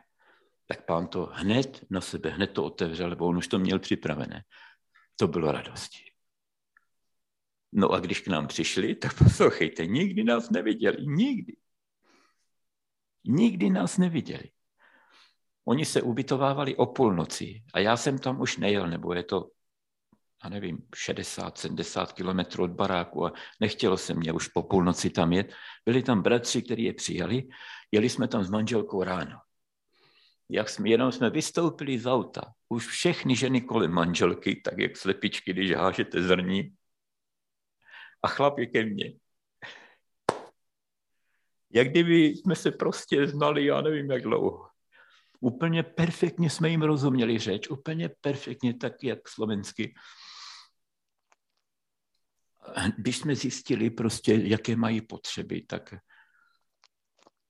tak 0.70 0.86
pán 0.86 1.08
to 1.08 1.26
hned 1.32 1.86
na 1.90 2.00
sebe, 2.00 2.30
hned 2.30 2.46
to 2.46 2.64
otevřel, 2.64 3.08
lebo 3.08 3.26
on 3.26 3.36
už 3.36 3.48
to 3.48 3.58
měl 3.58 3.78
připravené. 3.78 4.44
To 5.16 5.28
bylo 5.28 5.52
radosti. 5.52 5.98
No 7.72 7.90
a 7.90 8.00
když 8.00 8.20
k 8.20 8.28
nám 8.28 8.46
přišli, 8.46 8.94
tak 8.94 9.18
poslouchejte, 9.18 9.86
nikdy 9.86 10.24
nás 10.24 10.50
neviděli, 10.50 11.06
nikdy. 11.06 11.56
Nikdy 13.24 13.70
nás 13.70 13.98
neviděli. 13.98 14.50
Oni 15.64 15.84
se 15.84 16.02
ubytovávali 16.02 16.76
o 16.76 16.86
půlnoci 16.86 17.62
a 17.74 17.78
já 17.78 17.96
jsem 17.96 18.18
tam 18.18 18.40
už 18.40 18.56
nejel, 18.56 18.86
nebo 18.86 19.14
je 19.14 19.22
to, 19.22 19.50
já 20.44 20.50
nevím, 20.50 20.78
60, 20.94 21.58
70 21.58 22.12
kilometrů 22.12 22.64
od 22.64 22.70
baráku 22.70 23.26
a 23.26 23.32
nechtělo 23.60 23.96
se 23.96 24.14
mě 24.14 24.32
už 24.32 24.48
po 24.48 24.62
půlnoci 24.62 25.10
tam 25.10 25.32
jet. 25.32 25.52
Byli 25.84 26.02
tam 26.02 26.22
bratři, 26.22 26.62
kteří 26.62 26.82
je 26.82 26.92
přijali, 26.92 27.48
jeli 27.92 28.08
jsme 28.08 28.28
tam 28.28 28.44
s 28.44 28.50
manželkou 28.50 29.02
ráno 29.02 29.40
jak 30.50 30.68
jsme, 30.68 30.88
jenom 30.88 31.12
jsme 31.12 31.30
vystoupili 31.30 31.98
z 31.98 32.06
auta, 32.06 32.52
už 32.68 32.86
všechny 32.86 33.36
ženy 33.36 33.60
kolem 33.60 33.90
manželky, 33.90 34.56
tak 34.64 34.78
jak 34.78 34.96
slepičky, 34.96 35.52
když 35.52 35.72
hážete 35.72 36.22
zrní. 36.22 36.74
A 38.22 38.28
chlap 38.28 38.58
je 38.58 38.66
ke 38.66 38.84
mně. 38.84 39.12
Jak 41.70 41.88
kdyby 41.88 42.24
jsme 42.24 42.56
se 42.56 42.70
prostě 42.70 43.26
znali, 43.26 43.64
já 43.64 43.80
nevím 43.80 44.10
jak 44.10 44.22
dlouho. 44.22 44.68
Úplně 45.40 45.82
perfektně 45.82 46.50
jsme 46.50 46.68
jim 46.68 46.82
rozuměli 46.82 47.38
řeč, 47.38 47.68
úplně 47.68 48.10
perfektně 48.20 48.74
tak, 48.74 49.04
jak 49.04 49.28
slovensky. 49.28 49.94
Když 52.98 53.16
jsme 53.16 53.36
zjistili 53.36 53.90
prostě, 53.90 54.34
jaké 54.34 54.76
mají 54.76 55.00
potřeby, 55.00 55.62
tak 55.62 55.94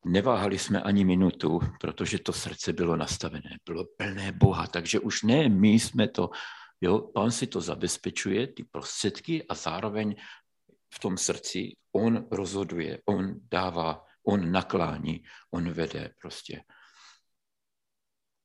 Neváhali 0.04 0.58
jsme 0.58 0.82
ani 0.82 1.04
minutu, 1.04 1.60
protože 1.80 2.18
to 2.18 2.32
srdce 2.32 2.72
bylo 2.72 2.96
nastavené, 2.96 3.58
bylo 3.64 3.84
plné 3.96 4.32
Boha, 4.32 4.66
takže 4.66 5.00
už 5.00 5.22
ne 5.22 5.48
my 5.48 5.68
jsme 5.68 6.08
to, 6.08 6.30
jo, 6.80 6.98
pán 6.98 7.30
si 7.30 7.46
to 7.46 7.60
zabezpečuje, 7.60 8.46
ty 8.46 8.64
prostředky 8.64 9.46
a 9.48 9.54
zároveň 9.54 10.16
v 10.94 10.98
tom 10.98 11.18
srdci 11.18 11.76
on 11.92 12.28
rozhoduje, 12.30 13.00
on 13.06 13.34
dává, 13.50 14.04
on 14.26 14.52
naklání, 14.52 15.24
on 15.50 15.72
vede 15.72 16.14
prostě. 16.20 16.62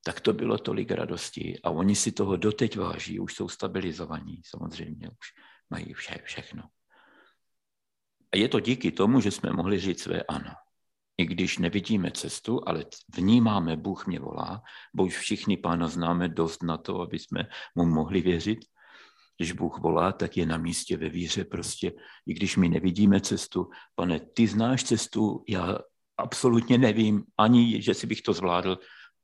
Tak 0.04 0.20
to 0.20 0.32
bylo 0.32 0.58
tolik 0.58 0.90
radosti 0.90 1.60
a 1.64 1.70
oni 1.70 1.96
si 1.96 2.12
toho 2.12 2.36
doteď 2.36 2.76
váží, 2.76 3.20
už 3.20 3.34
jsou 3.34 3.48
stabilizovaní 3.48 4.40
samozřejmě, 4.44 5.08
už 5.08 5.26
mají 5.70 5.92
vše, 5.94 6.18
všechno. 6.24 6.62
A 8.32 8.36
je 8.36 8.48
to 8.48 8.60
díky 8.60 8.92
tomu, 8.92 9.20
že 9.20 9.30
jsme 9.30 9.52
mohli 9.52 9.80
říct 9.80 10.02
své 10.02 10.22
ano 10.22 10.65
i 11.18 11.26
když 11.26 11.58
nevidíme 11.58 12.10
cestu, 12.10 12.60
ale 12.66 12.84
vnímáme, 13.16 13.76
Bůh 13.76 14.06
mě 14.06 14.20
volá, 14.20 14.62
bo 14.94 15.04
už 15.04 15.18
všichni 15.18 15.56
pána 15.56 15.88
známe 15.88 16.28
dost 16.28 16.62
na 16.62 16.76
to, 16.76 17.00
aby 17.00 17.18
jsme 17.18 17.48
mu 17.74 17.86
mohli 17.86 18.20
věřit. 18.20 18.58
Když 19.36 19.52
Bůh 19.52 19.78
volá, 19.78 20.12
tak 20.12 20.36
je 20.36 20.46
na 20.46 20.56
místě 20.56 20.96
ve 20.96 21.08
víře 21.08 21.44
prostě, 21.44 21.92
i 22.26 22.34
když 22.34 22.56
my 22.56 22.68
nevidíme 22.68 23.20
cestu, 23.20 23.70
pane, 23.94 24.20
ty 24.20 24.46
znáš 24.46 24.84
cestu, 24.84 25.44
já 25.48 25.78
absolutně 26.16 26.78
nevím 26.78 27.24
ani, 27.38 27.82
že 27.82 27.94
si 27.94 28.06
bych 28.06 28.22
to 28.22 28.32
zvládl, 28.32 28.78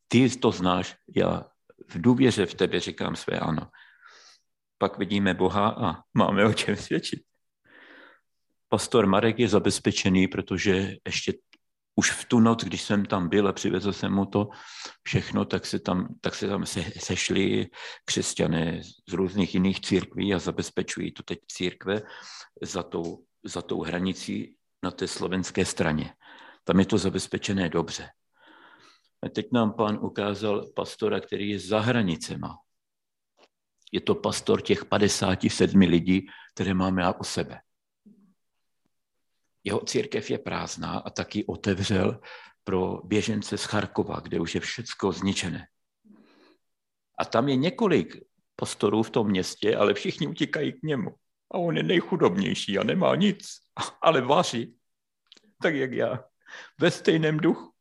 ty 0.09 0.31
to 0.31 0.51
znáš, 0.51 0.97
já 1.17 1.45
v 1.89 2.01
důvěře 2.01 2.47
v 2.47 2.55
tebe 2.55 2.81
říkám 2.81 3.17
své 3.17 3.39
ano. 3.39 3.69
Pak 4.79 4.99
vidíme 4.99 5.35
Boha 5.35 5.69
a 5.69 6.03
máme 6.15 6.45
o 6.45 6.53
čem 6.53 6.77
svědčit. 6.77 7.23
Pastor 8.69 9.07
Marek 9.07 9.39
je 9.39 9.49
zabezpečený, 9.49 10.29
protože 10.29 10.97
ještě 11.07 11.33
už 11.95 12.11
v 12.11 12.25
tu 12.25 12.41
noc, 12.41 12.65
když 12.65 12.83
jsem 12.83 13.05
tam 13.05 13.29
byl 13.29 13.49
a 13.49 13.53
přivezl 13.53 13.93
jsem 13.93 14.13
mu 14.13 14.27
to 14.27 14.49
všechno, 15.03 15.45
tak 15.45 15.67
se 15.67 15.79
tam, 15.79 16.15
tak 16.21 16.35
se 16.35 16.49
tam 16.49 16.67
se, 16.67 16.85
sešli 16.99 17.69
křesťané 18.05 18.83
z 19.09 19.13
různých 19.13 19.55
jiných 19.55 19.81
církví 19.81 20.35
a 20.35 20.39
zabezpečují 20.39 21.13
to 21.13 21.23
teď 21.23 21.39
církve 21.49 22.03
za 22.63 22.83
tou, 22.83 23.25
za 23.45 23.63
tou 23.63 23.83
hranicí 23.83 24.57
na 24.83 24.91
té 24.91 25.09
slovenské 25.09 25.65
straně. 25.65 26.15
Tam 26.65 26.79
je 26.79 26.87
to 26.87 26.99
zabezpečené 26.99 27.69
dobře. 27.69 28.09
A 29.23 29.29
teď 29.29 29.47
nám 29.53 29.73
pán 29.73 29.99
ukázal 30.03 30.67
pastora, 30.77 31.21
který 31.21 31.51
je 31.51 31.59
za 31.59 31.81
hranicema. 31.81 32.59
Je 33.93 34.01
to 34.01 34.15
pastor 34.15 34.63
těch 34.63 34.85
57 34.85 35.81
lidí, 35.81 36.27
které 36.55 36.75
máme 36.75 37.15
u 37.21 37.25
sebe. 37.25 37.61
Jeho 39.64 39.81
církev 39.81 40.31
je 40.31 40.38
prázdná 40.38 40.99
a 40.99 41.11
taky 41.11 41.45
otevřel 41.45 42.21
pro 42.64 43.00
běžence 43.04 43.59
z 43.59 43.64
Charkova, 43.64 44.21
kde 44.21 44.40
už 44.40 44.54
je 44.54 44.61
všecko 44.61 45.12
zničené. 45.12 45.66
A 47.19 47.25
tam 47.25 47.49
je 47.49 47.57
několik 47.57 48.16
pastorů 48.57 49.02
v 49.02 49.11
tom 49.11 49.26
městě, 49.26 49.76
ale 49.76 49.95
všichni 49.95 50.26
utíkají 50.26 50.73
k 50.73 50.83
němu. 50.83 51.11
A 51.54 51.59
on 51.59 51.76
je 51.76 51.83
nejchudobnější 51.83 52.78
a 52.78 52.85
nemá 52.85 53.16
nic, 53.16 53.49
ale 54.02 54.21
vaří, 54.21 54.76
tak 55.62 55.75
jak 55.75 55.92
já, 55.92 56.25
ve 56.81 56.90
stejném 56.90 57.37
duchu. 57.37 57.73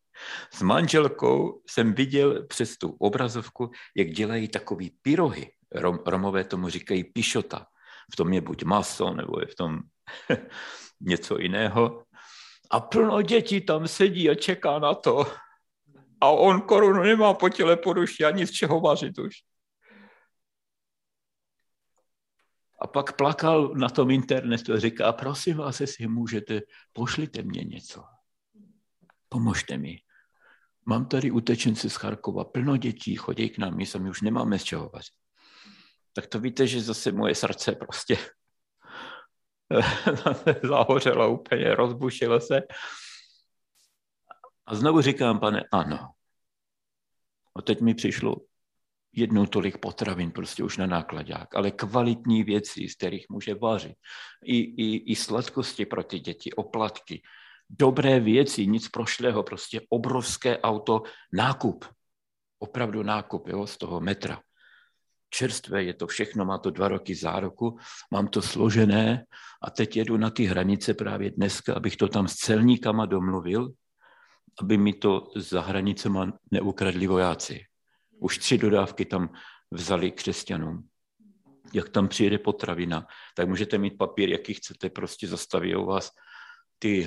S 0.53 0.61
manželkou 0.61 1.61
jsem 1.69 1.93
viděl 1.93 2.47
přes 2.47 2.77
tu 2.77 2.89
obrazovku, 2.99 3.71
jak 3.95 4.07
dělají 4.07 4.47
takový 4.47 4.89
pyrohy. 5.01 5.51
Rom, 5.71 5.99
Romové 6.05 6.43
tomu 6.43 6.69
říkají 6.69 7.03
pišota. 7.03 7.65
V 8.13 8.15
tom 8.15 8.33
je 8.33 8.41
buď 8.41 8.63
maso, 8.63 9.13
nebo 9.13 9.39
je 9.39 9.45
v 9.45 9.55
tom 9.55 9.79
něco 11.01 11.39
jiného. 11.39 12.03
A 12.71 12.79
plno 12.79 13.21
dětí 13.21 13.61
tam 13.61 13.87
sedí 13.87 14.29
a 14.29 14.35
čeká 14.35 14.79
na 14.79 14.93
to. 14.93 15.25
A 16.21 16.29
on 16.29 16.61
korunu 16.61 17.03
nemá 17.03 17.33
po 17.33 17.49
těle 17.49 17.77
poruši 17.77 18.25
ani 18.25 18.47
z 18.47 18.51
čeho 18.51 18.81
vařit 18.81 19.19
už. 19.19 19.35
A 22.81 22.87
pak 22.87 23.15
plakal 23.15 23.73
na 23.75 23.89
tom 23.89 24.11
internetu 24.11 24.73
a 24.73 24.79
říká, 24.79 25.11
prosím 25.11 25.57
vás, 25.57 25.81
jestli 25.81 26.07
můžete, 26.07 26.61
pošlite 26.93 27.41
mě 27.41 27.63
něco. 27.63 28.03
Pomožte 29.29 29.77
mi. 29.77 29.97
Mám 30.85 31.05
tady 31.05 31.31
utečence 31.31 31.89
z 31.89 31.95
Charkova, 31.95 32.43
plno 32.43 32.77
dětí, 32.77 33.15
chodí 33.15 33.49
k 33.49 33.57
nám, 33.57 33.77
my 33.77 33.85
sami 33.85 34.09
už 34.09 34.21
nemáme 34.21 34.59
z 34.59 34.63
čeho 34.63 34.89
vařit. 34.93 35.13
Tak 36.13 36.27
to 36.27 36.39
víte, 36.39 36.67
že 36.67 36.81
zase 36.81 37.11
moje 37.11 37.35
srdce 37.35 37.71
prostě 37.71 38.17
zahořelo 40.63 41.33
úplně, 41.33 41.75
rozbušilo 41.75 42.41
se. 42.41 42.61
A 44.65 44.75
znovu 44.75 45.01
říkám, 45.01 45.39
pane, 45.39 45.63
ano. 45.71 45.97
A 47.55 47.61
teď 47.61 47.81
mi 47.81 47.93
přišlo 47.93 48.35
jednou 49.13 49.45
tolik 49.45 49.77
potravin 49.77 50.31
prostě 50.31 50.63
už 50.63 50.77
na 50.77 50.87
nákladák, 50.87 51.55
ale 51.55 51.71
kvalitní 51.71 52.43
věci, 52.43 52.89
z 52.89 52.95
kterých 52.95 53.25
může 53.29 53.55
vařit. 53.55 53.95
I, 54.45 54.57
i, 54.57 55.11
i 55.11 55.15
sladkosti 55.15 55.85
pro 55.85 56.03
ty 56.03 56.19
děti, 56.19 56.53
oplatky, 56.53 57.21
dobré 57.69 58.19
věci, 58.19 58.67
nic 58.67 58.89
prošlého, 58.89 59.43
prostě 59.43 59.81
obrovské 59.89 60.59
auto, 60.59 61.03
nákup. 61.33 61.85
Opravdu 62.59 63.03
nákup 63.03 63.47
jo, 63.47 63.67
z 63.67 63.77
toho 63.77 63.99
metra 63.99 64.41
čerstvé, 65.31 65.83
je 65.83 65.93
to 65.93 66.07
všechno, 66.07 66.45
má 66.45 66.57
to 66.57 66.69
dva 66.69 66.87
roky 66.87 67.15
zároku, 67.15 67.77
mám 68.11 68.27
to 68.27 68.41
složené 68.41 69.25
a 69.63 69.69
teď 69.69 69.97
jedu 69.97 70.17
na 70.17 70.29
ty 70.29 70.45
hranice 70.45 70.93
právě 70.93 71.31
dneska, 71.31 71.73
abych 71.73 71.97
to 71.97 72.07
tam 72.07 72.27
s 72.27 72.35
celníkama 72.35 73.05
domluvil, 73.05 73.71
aby 74.61 74.77
mi 74.77 74.93
to 74.93 75.31
za 75.35 75.61
hranicema 75.61 76.33
neukradli 76.51 77.07
vojáci. 77.07 77.65
Už 78.19 78.37
tři 78.37 78.57
dodávky 78.57 79.05
tam 79.05 79.29
vzali 79.71 80.11
křesťanům. 80.11 80.87
Jak 81.73 81.89
tam 81.89 82.07
přijede 82.07 82.37
potravina, 82.37 83.07
tak 83.35 83.47
můžete 83.47 83.77
mít 83.77 83.97
papír, 83.97 84.29
jaký 84.29 84.53
chcete, 84.53 84.89
prostě 84.89 85.27
zastaví 85.27 85.75
u 85.75 85.85
vás 85.85 86.11
ty 86.79 87.01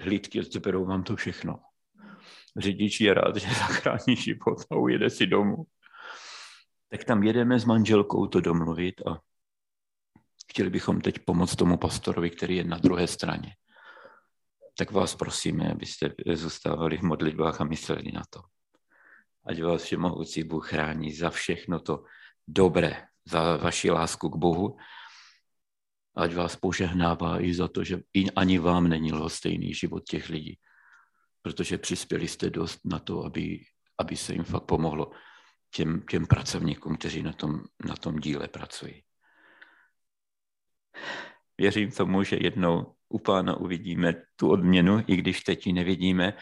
hlídky, 0.00 0.42
zberou 0.42 0.84
vám 0.84 1.02
to 1.02 1.16
všechno. 1.16 1.60
Řidič 2.56 3.00
je 3.00 3.14
rád, 3.14 3.36
že 3.36 3.48
zachrání 3.48 4.16
život 4.16 4.58
a 4.70 4.76
ujede 4.76 5.10
si 5.10 5.26
domů 5.26 5.66
tak 6.88 7.04
tam 7.04 7.22
jedeme 7.22 7.58
s 7.58 7.64
manželkou 7.64 8.26
to 8.26 8.40
domluvit 8.40 9.06
a 9.06 9.20
chtěli 10.50 10.70
bychom 10.70 11.00
teď 11.00 11.18
pomoct 11.18 11.56
tomu 11.56 11.76
pastorovi, 11.76 12.30
který 12.30 12.56
je 12.56 12.64
na 12.64 12.78
druhé 12.78 13.06
straně. 13.06 13.56
Tak 14.78 14.90
vás 14.90 15.14
prosíme, 15.14 15.72
abyste 15.72 16.14
zůstávali 16.34 16.98
v 16.98 17.02
modlitbách 17.02 17.60
a 17.60 17.64
mysleli 17.64 18.12
na 18.12 18.22
to. 18.30 18.40
Ať 19.44 19.62
vás 19.62 19.82
všemohoucí 19.82 20.44
Bůh 20.44 20.68
chrání 20.68 21.12
za 21.12 21.30
všechno 21.30 21.80
to 21.80 22.04
dobré, 22.48 23.06
za 23.24 23.56
vaši 23.56 23.90
lásku 23.90 24.28
k 24.28 24.36
Bohu. 24.36 24.76
Ať 26.16 26.34
vás 26.34 26.56
požehnává 26.56 27.40
i 27.40 27.54
za 27.54 27.68
to, 27.68 27.84
že 27.84 28.00
ani 28.36 28.58
vám 28.58 28.88
není 28.88 29.12
lhostejný 29.12 29.74
život 29.74 30.04
těch 30.04 30.28
lidí, 30.28 30.58
protože 31.42 31.78
přispěli 31.78 32.28
jste 32.28 32.50
dost 32.50 32.80
na 32.84 32.98
to, 32.98 33.24
aby, 33.24 33.64
aby 33.98 34.16
se 34.16 34.32
jim 34.32 34.44
fakt 34.44 34.64
pomohlo 34.64 35.10
těm, 35.70 36.00
těm 36.00 36.26
pracovníkům, 36.26 36.96
kteří 36.96 37.22
na 37.22 37.32
tom, 37.32 37.60
na 37.84 37.96
tom 37.96 38.18
díle 38.18 38.48
pracují. 38.48 39.02
Věřím 41.58 41.90
tomu, 41.90 42.22
že 42.22 42.36
jednou 42.40 42.94
u 43.08 43.18
pána 43.18 43.56
uvidíme 43.56 44.14
tu 44.36 44.50
odměnu, 44.50 45.04
i 45.06 45.16
když 45.16 45.40
teď 45.40 45.66
ji 45.66 45.72
nevidíme, 45.72 46.36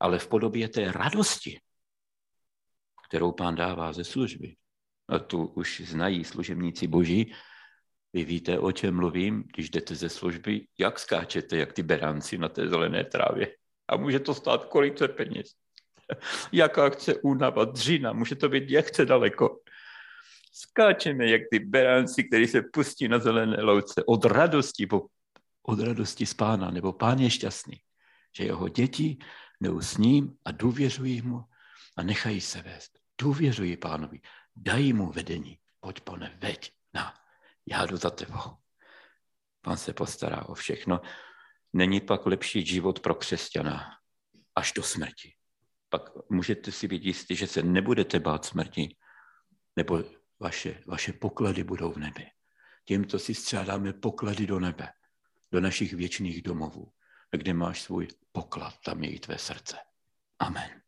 ale 0.00 0.18
v 0.18 0.28
podobě 0.28 0.68
té 0.68 0.92
radosti, 0.92 1.60
kterou 3.08 3.32
pán 3.32 3.54
dává 3.54 3.92
ze 3.92 4.04
služby. 4.04 4.56
A 5.08 5.18
tu 5.18 5.46
už 5.46 5.80
znají 5.80 6.24
služebníci 6.24 6.86
boží. 6.86 7.34
Vy 8.12 8.24
víte, 8.24 8.58
o 8.58 8.72
čem 8.72 8.96
mluvím, 8.96 9.44
když 9.54 9.70
jdete 9.70 9.94
ze 9.94 10.08
služby, 10.08 10.66
jak 10.78 10.98
skáčete, 10.98 11.56
jak 11.56 11.72
ty 11.72 11.82
beránci 11.82 12.38
na 12.38 12.48
té 12.48 12.68
zelené 12.68 13.04
trávě. 13.04 13.56
A 13.88 13.96
může 13.96 14.20
to 14.20 14.34
stát 14.34 14.64
kolik 14.64 14.94
peněz. 15.16 15.59
Jaká 16.52 16.88
chce 16.88 17.14
únava, 17.14 17.64
dřina, 17.64 18.12
může 18.12 18.36
to 18.36 18.48
být 18.48 18.70
jak 18.70 18.86
chce 18.86 19.04
daleko. 19.04 19.60
Skáčeme 20.52 21.26
jak 21.26 21.42
ty 21.50 21.58
beránci, 21.58 22.24
který 22.24 22.46
se 22.46 22.62
pustí 22.62 23.08
na 23.08 23.18
zelené 23.18 23.62
louce 23.62 24.04
od 24.06 24.24
radosti, 24.24 24.86
bo 24.86 25.06
od 25.62 25.80
radosti 25.80 26.26
z 26.26 26.34
pána, 26.34 26.70
nebo 26.70 26.92
pán 26.92 27.18
je 27.18 27.30
šťastný, 27.30 27.80
že 28.36 28.44
jeho 28.44 28.68
děti 28.68 29.18
jdou 29.60 29.80
s 29.80 29.96
ním 29.96 30.36
a 30.44 30.50
důvěřují 30.50 31.22
mu 31.22 31.44
a 31.96 32.02
nechají 32.02 32.40
se 32.40 32.62
vést. 32.62 32.98
Důvěřují 33.20 33.76
pánovi, 33.76 34.20
dají 34.56 34.92
mu 34.92 35.12
vedení. 35.12 35.58
Pojď, 35.80 36.00
pane, 36.00 36.38
veď, 36.40 36.72
na, 36.94 37.14
já 37.66 37.86
jdu 37.86 37.96
za 37.96 38.10
tebou. 38.10 38.56
Pán 39.62 39.76
se 39.76 39.92
postará 39.92 40.48
o 40.48 40.54
všechno. 40.54 41.00
Není 41.72 42.00
pak 42.00 42.26
lepší 42.26 42.66
život 42.66 43.00
pro 43.00 43.14
křesťana 43.14 43.96
až 44.54 44.72
do 44.72 44.82
smrti 44.82 45.39
pak 45.90 46.30
můžete 46.30 46.72
si 46.72 46.88
být 46.88 47.04
jistí, 47.04 47.36
že 47.36 47.46
se 47.46 47.62
nebudete 47.62 48.20
bát 48.20 48.44
smrti, 48.44 48.96
nebo 49.76 50.04
vaše, 50.40 50.82
vaše 50.86 51.12
poklady 51.12 51.64
budou 51.64 51.92
v 51.92 51.98
nebi. 51.98 52.26
Tímto 52.84 53.18
si 53.18 53.34
střádáme 53.34 53.92
poklady 53.92 54.46
do 54.46 54.60
nebe, 54.60 54.88
do 55.52 55.60
našich 55.60 55.92
věčných 55.92 56.42
domovů. 56.42 56.92
Kde 57.30 57.54
máš 57.54 57.82
svůj 57.82 58.08
poklad, 58.32 58.74
tam 58.84 59.04
je 59.04 59.10
i 59.10 59.18
tvé 59.18 59.38
srdce. 59.38 59.76
Amen. 60.38 60.80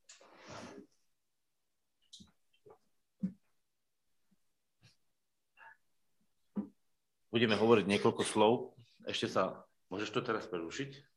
Budeme 7.32 7.56
hovoriť 7.56 7.88
niekoľko 7.88 8.28
slov. 8.28 8.76
Ešte 9.08 9.24
sa, 9.24 9.64
môžeš 9.88 10.12
to 10.12 10.20
teraz 10.20 10.44
prerušiť? 10.52 11.11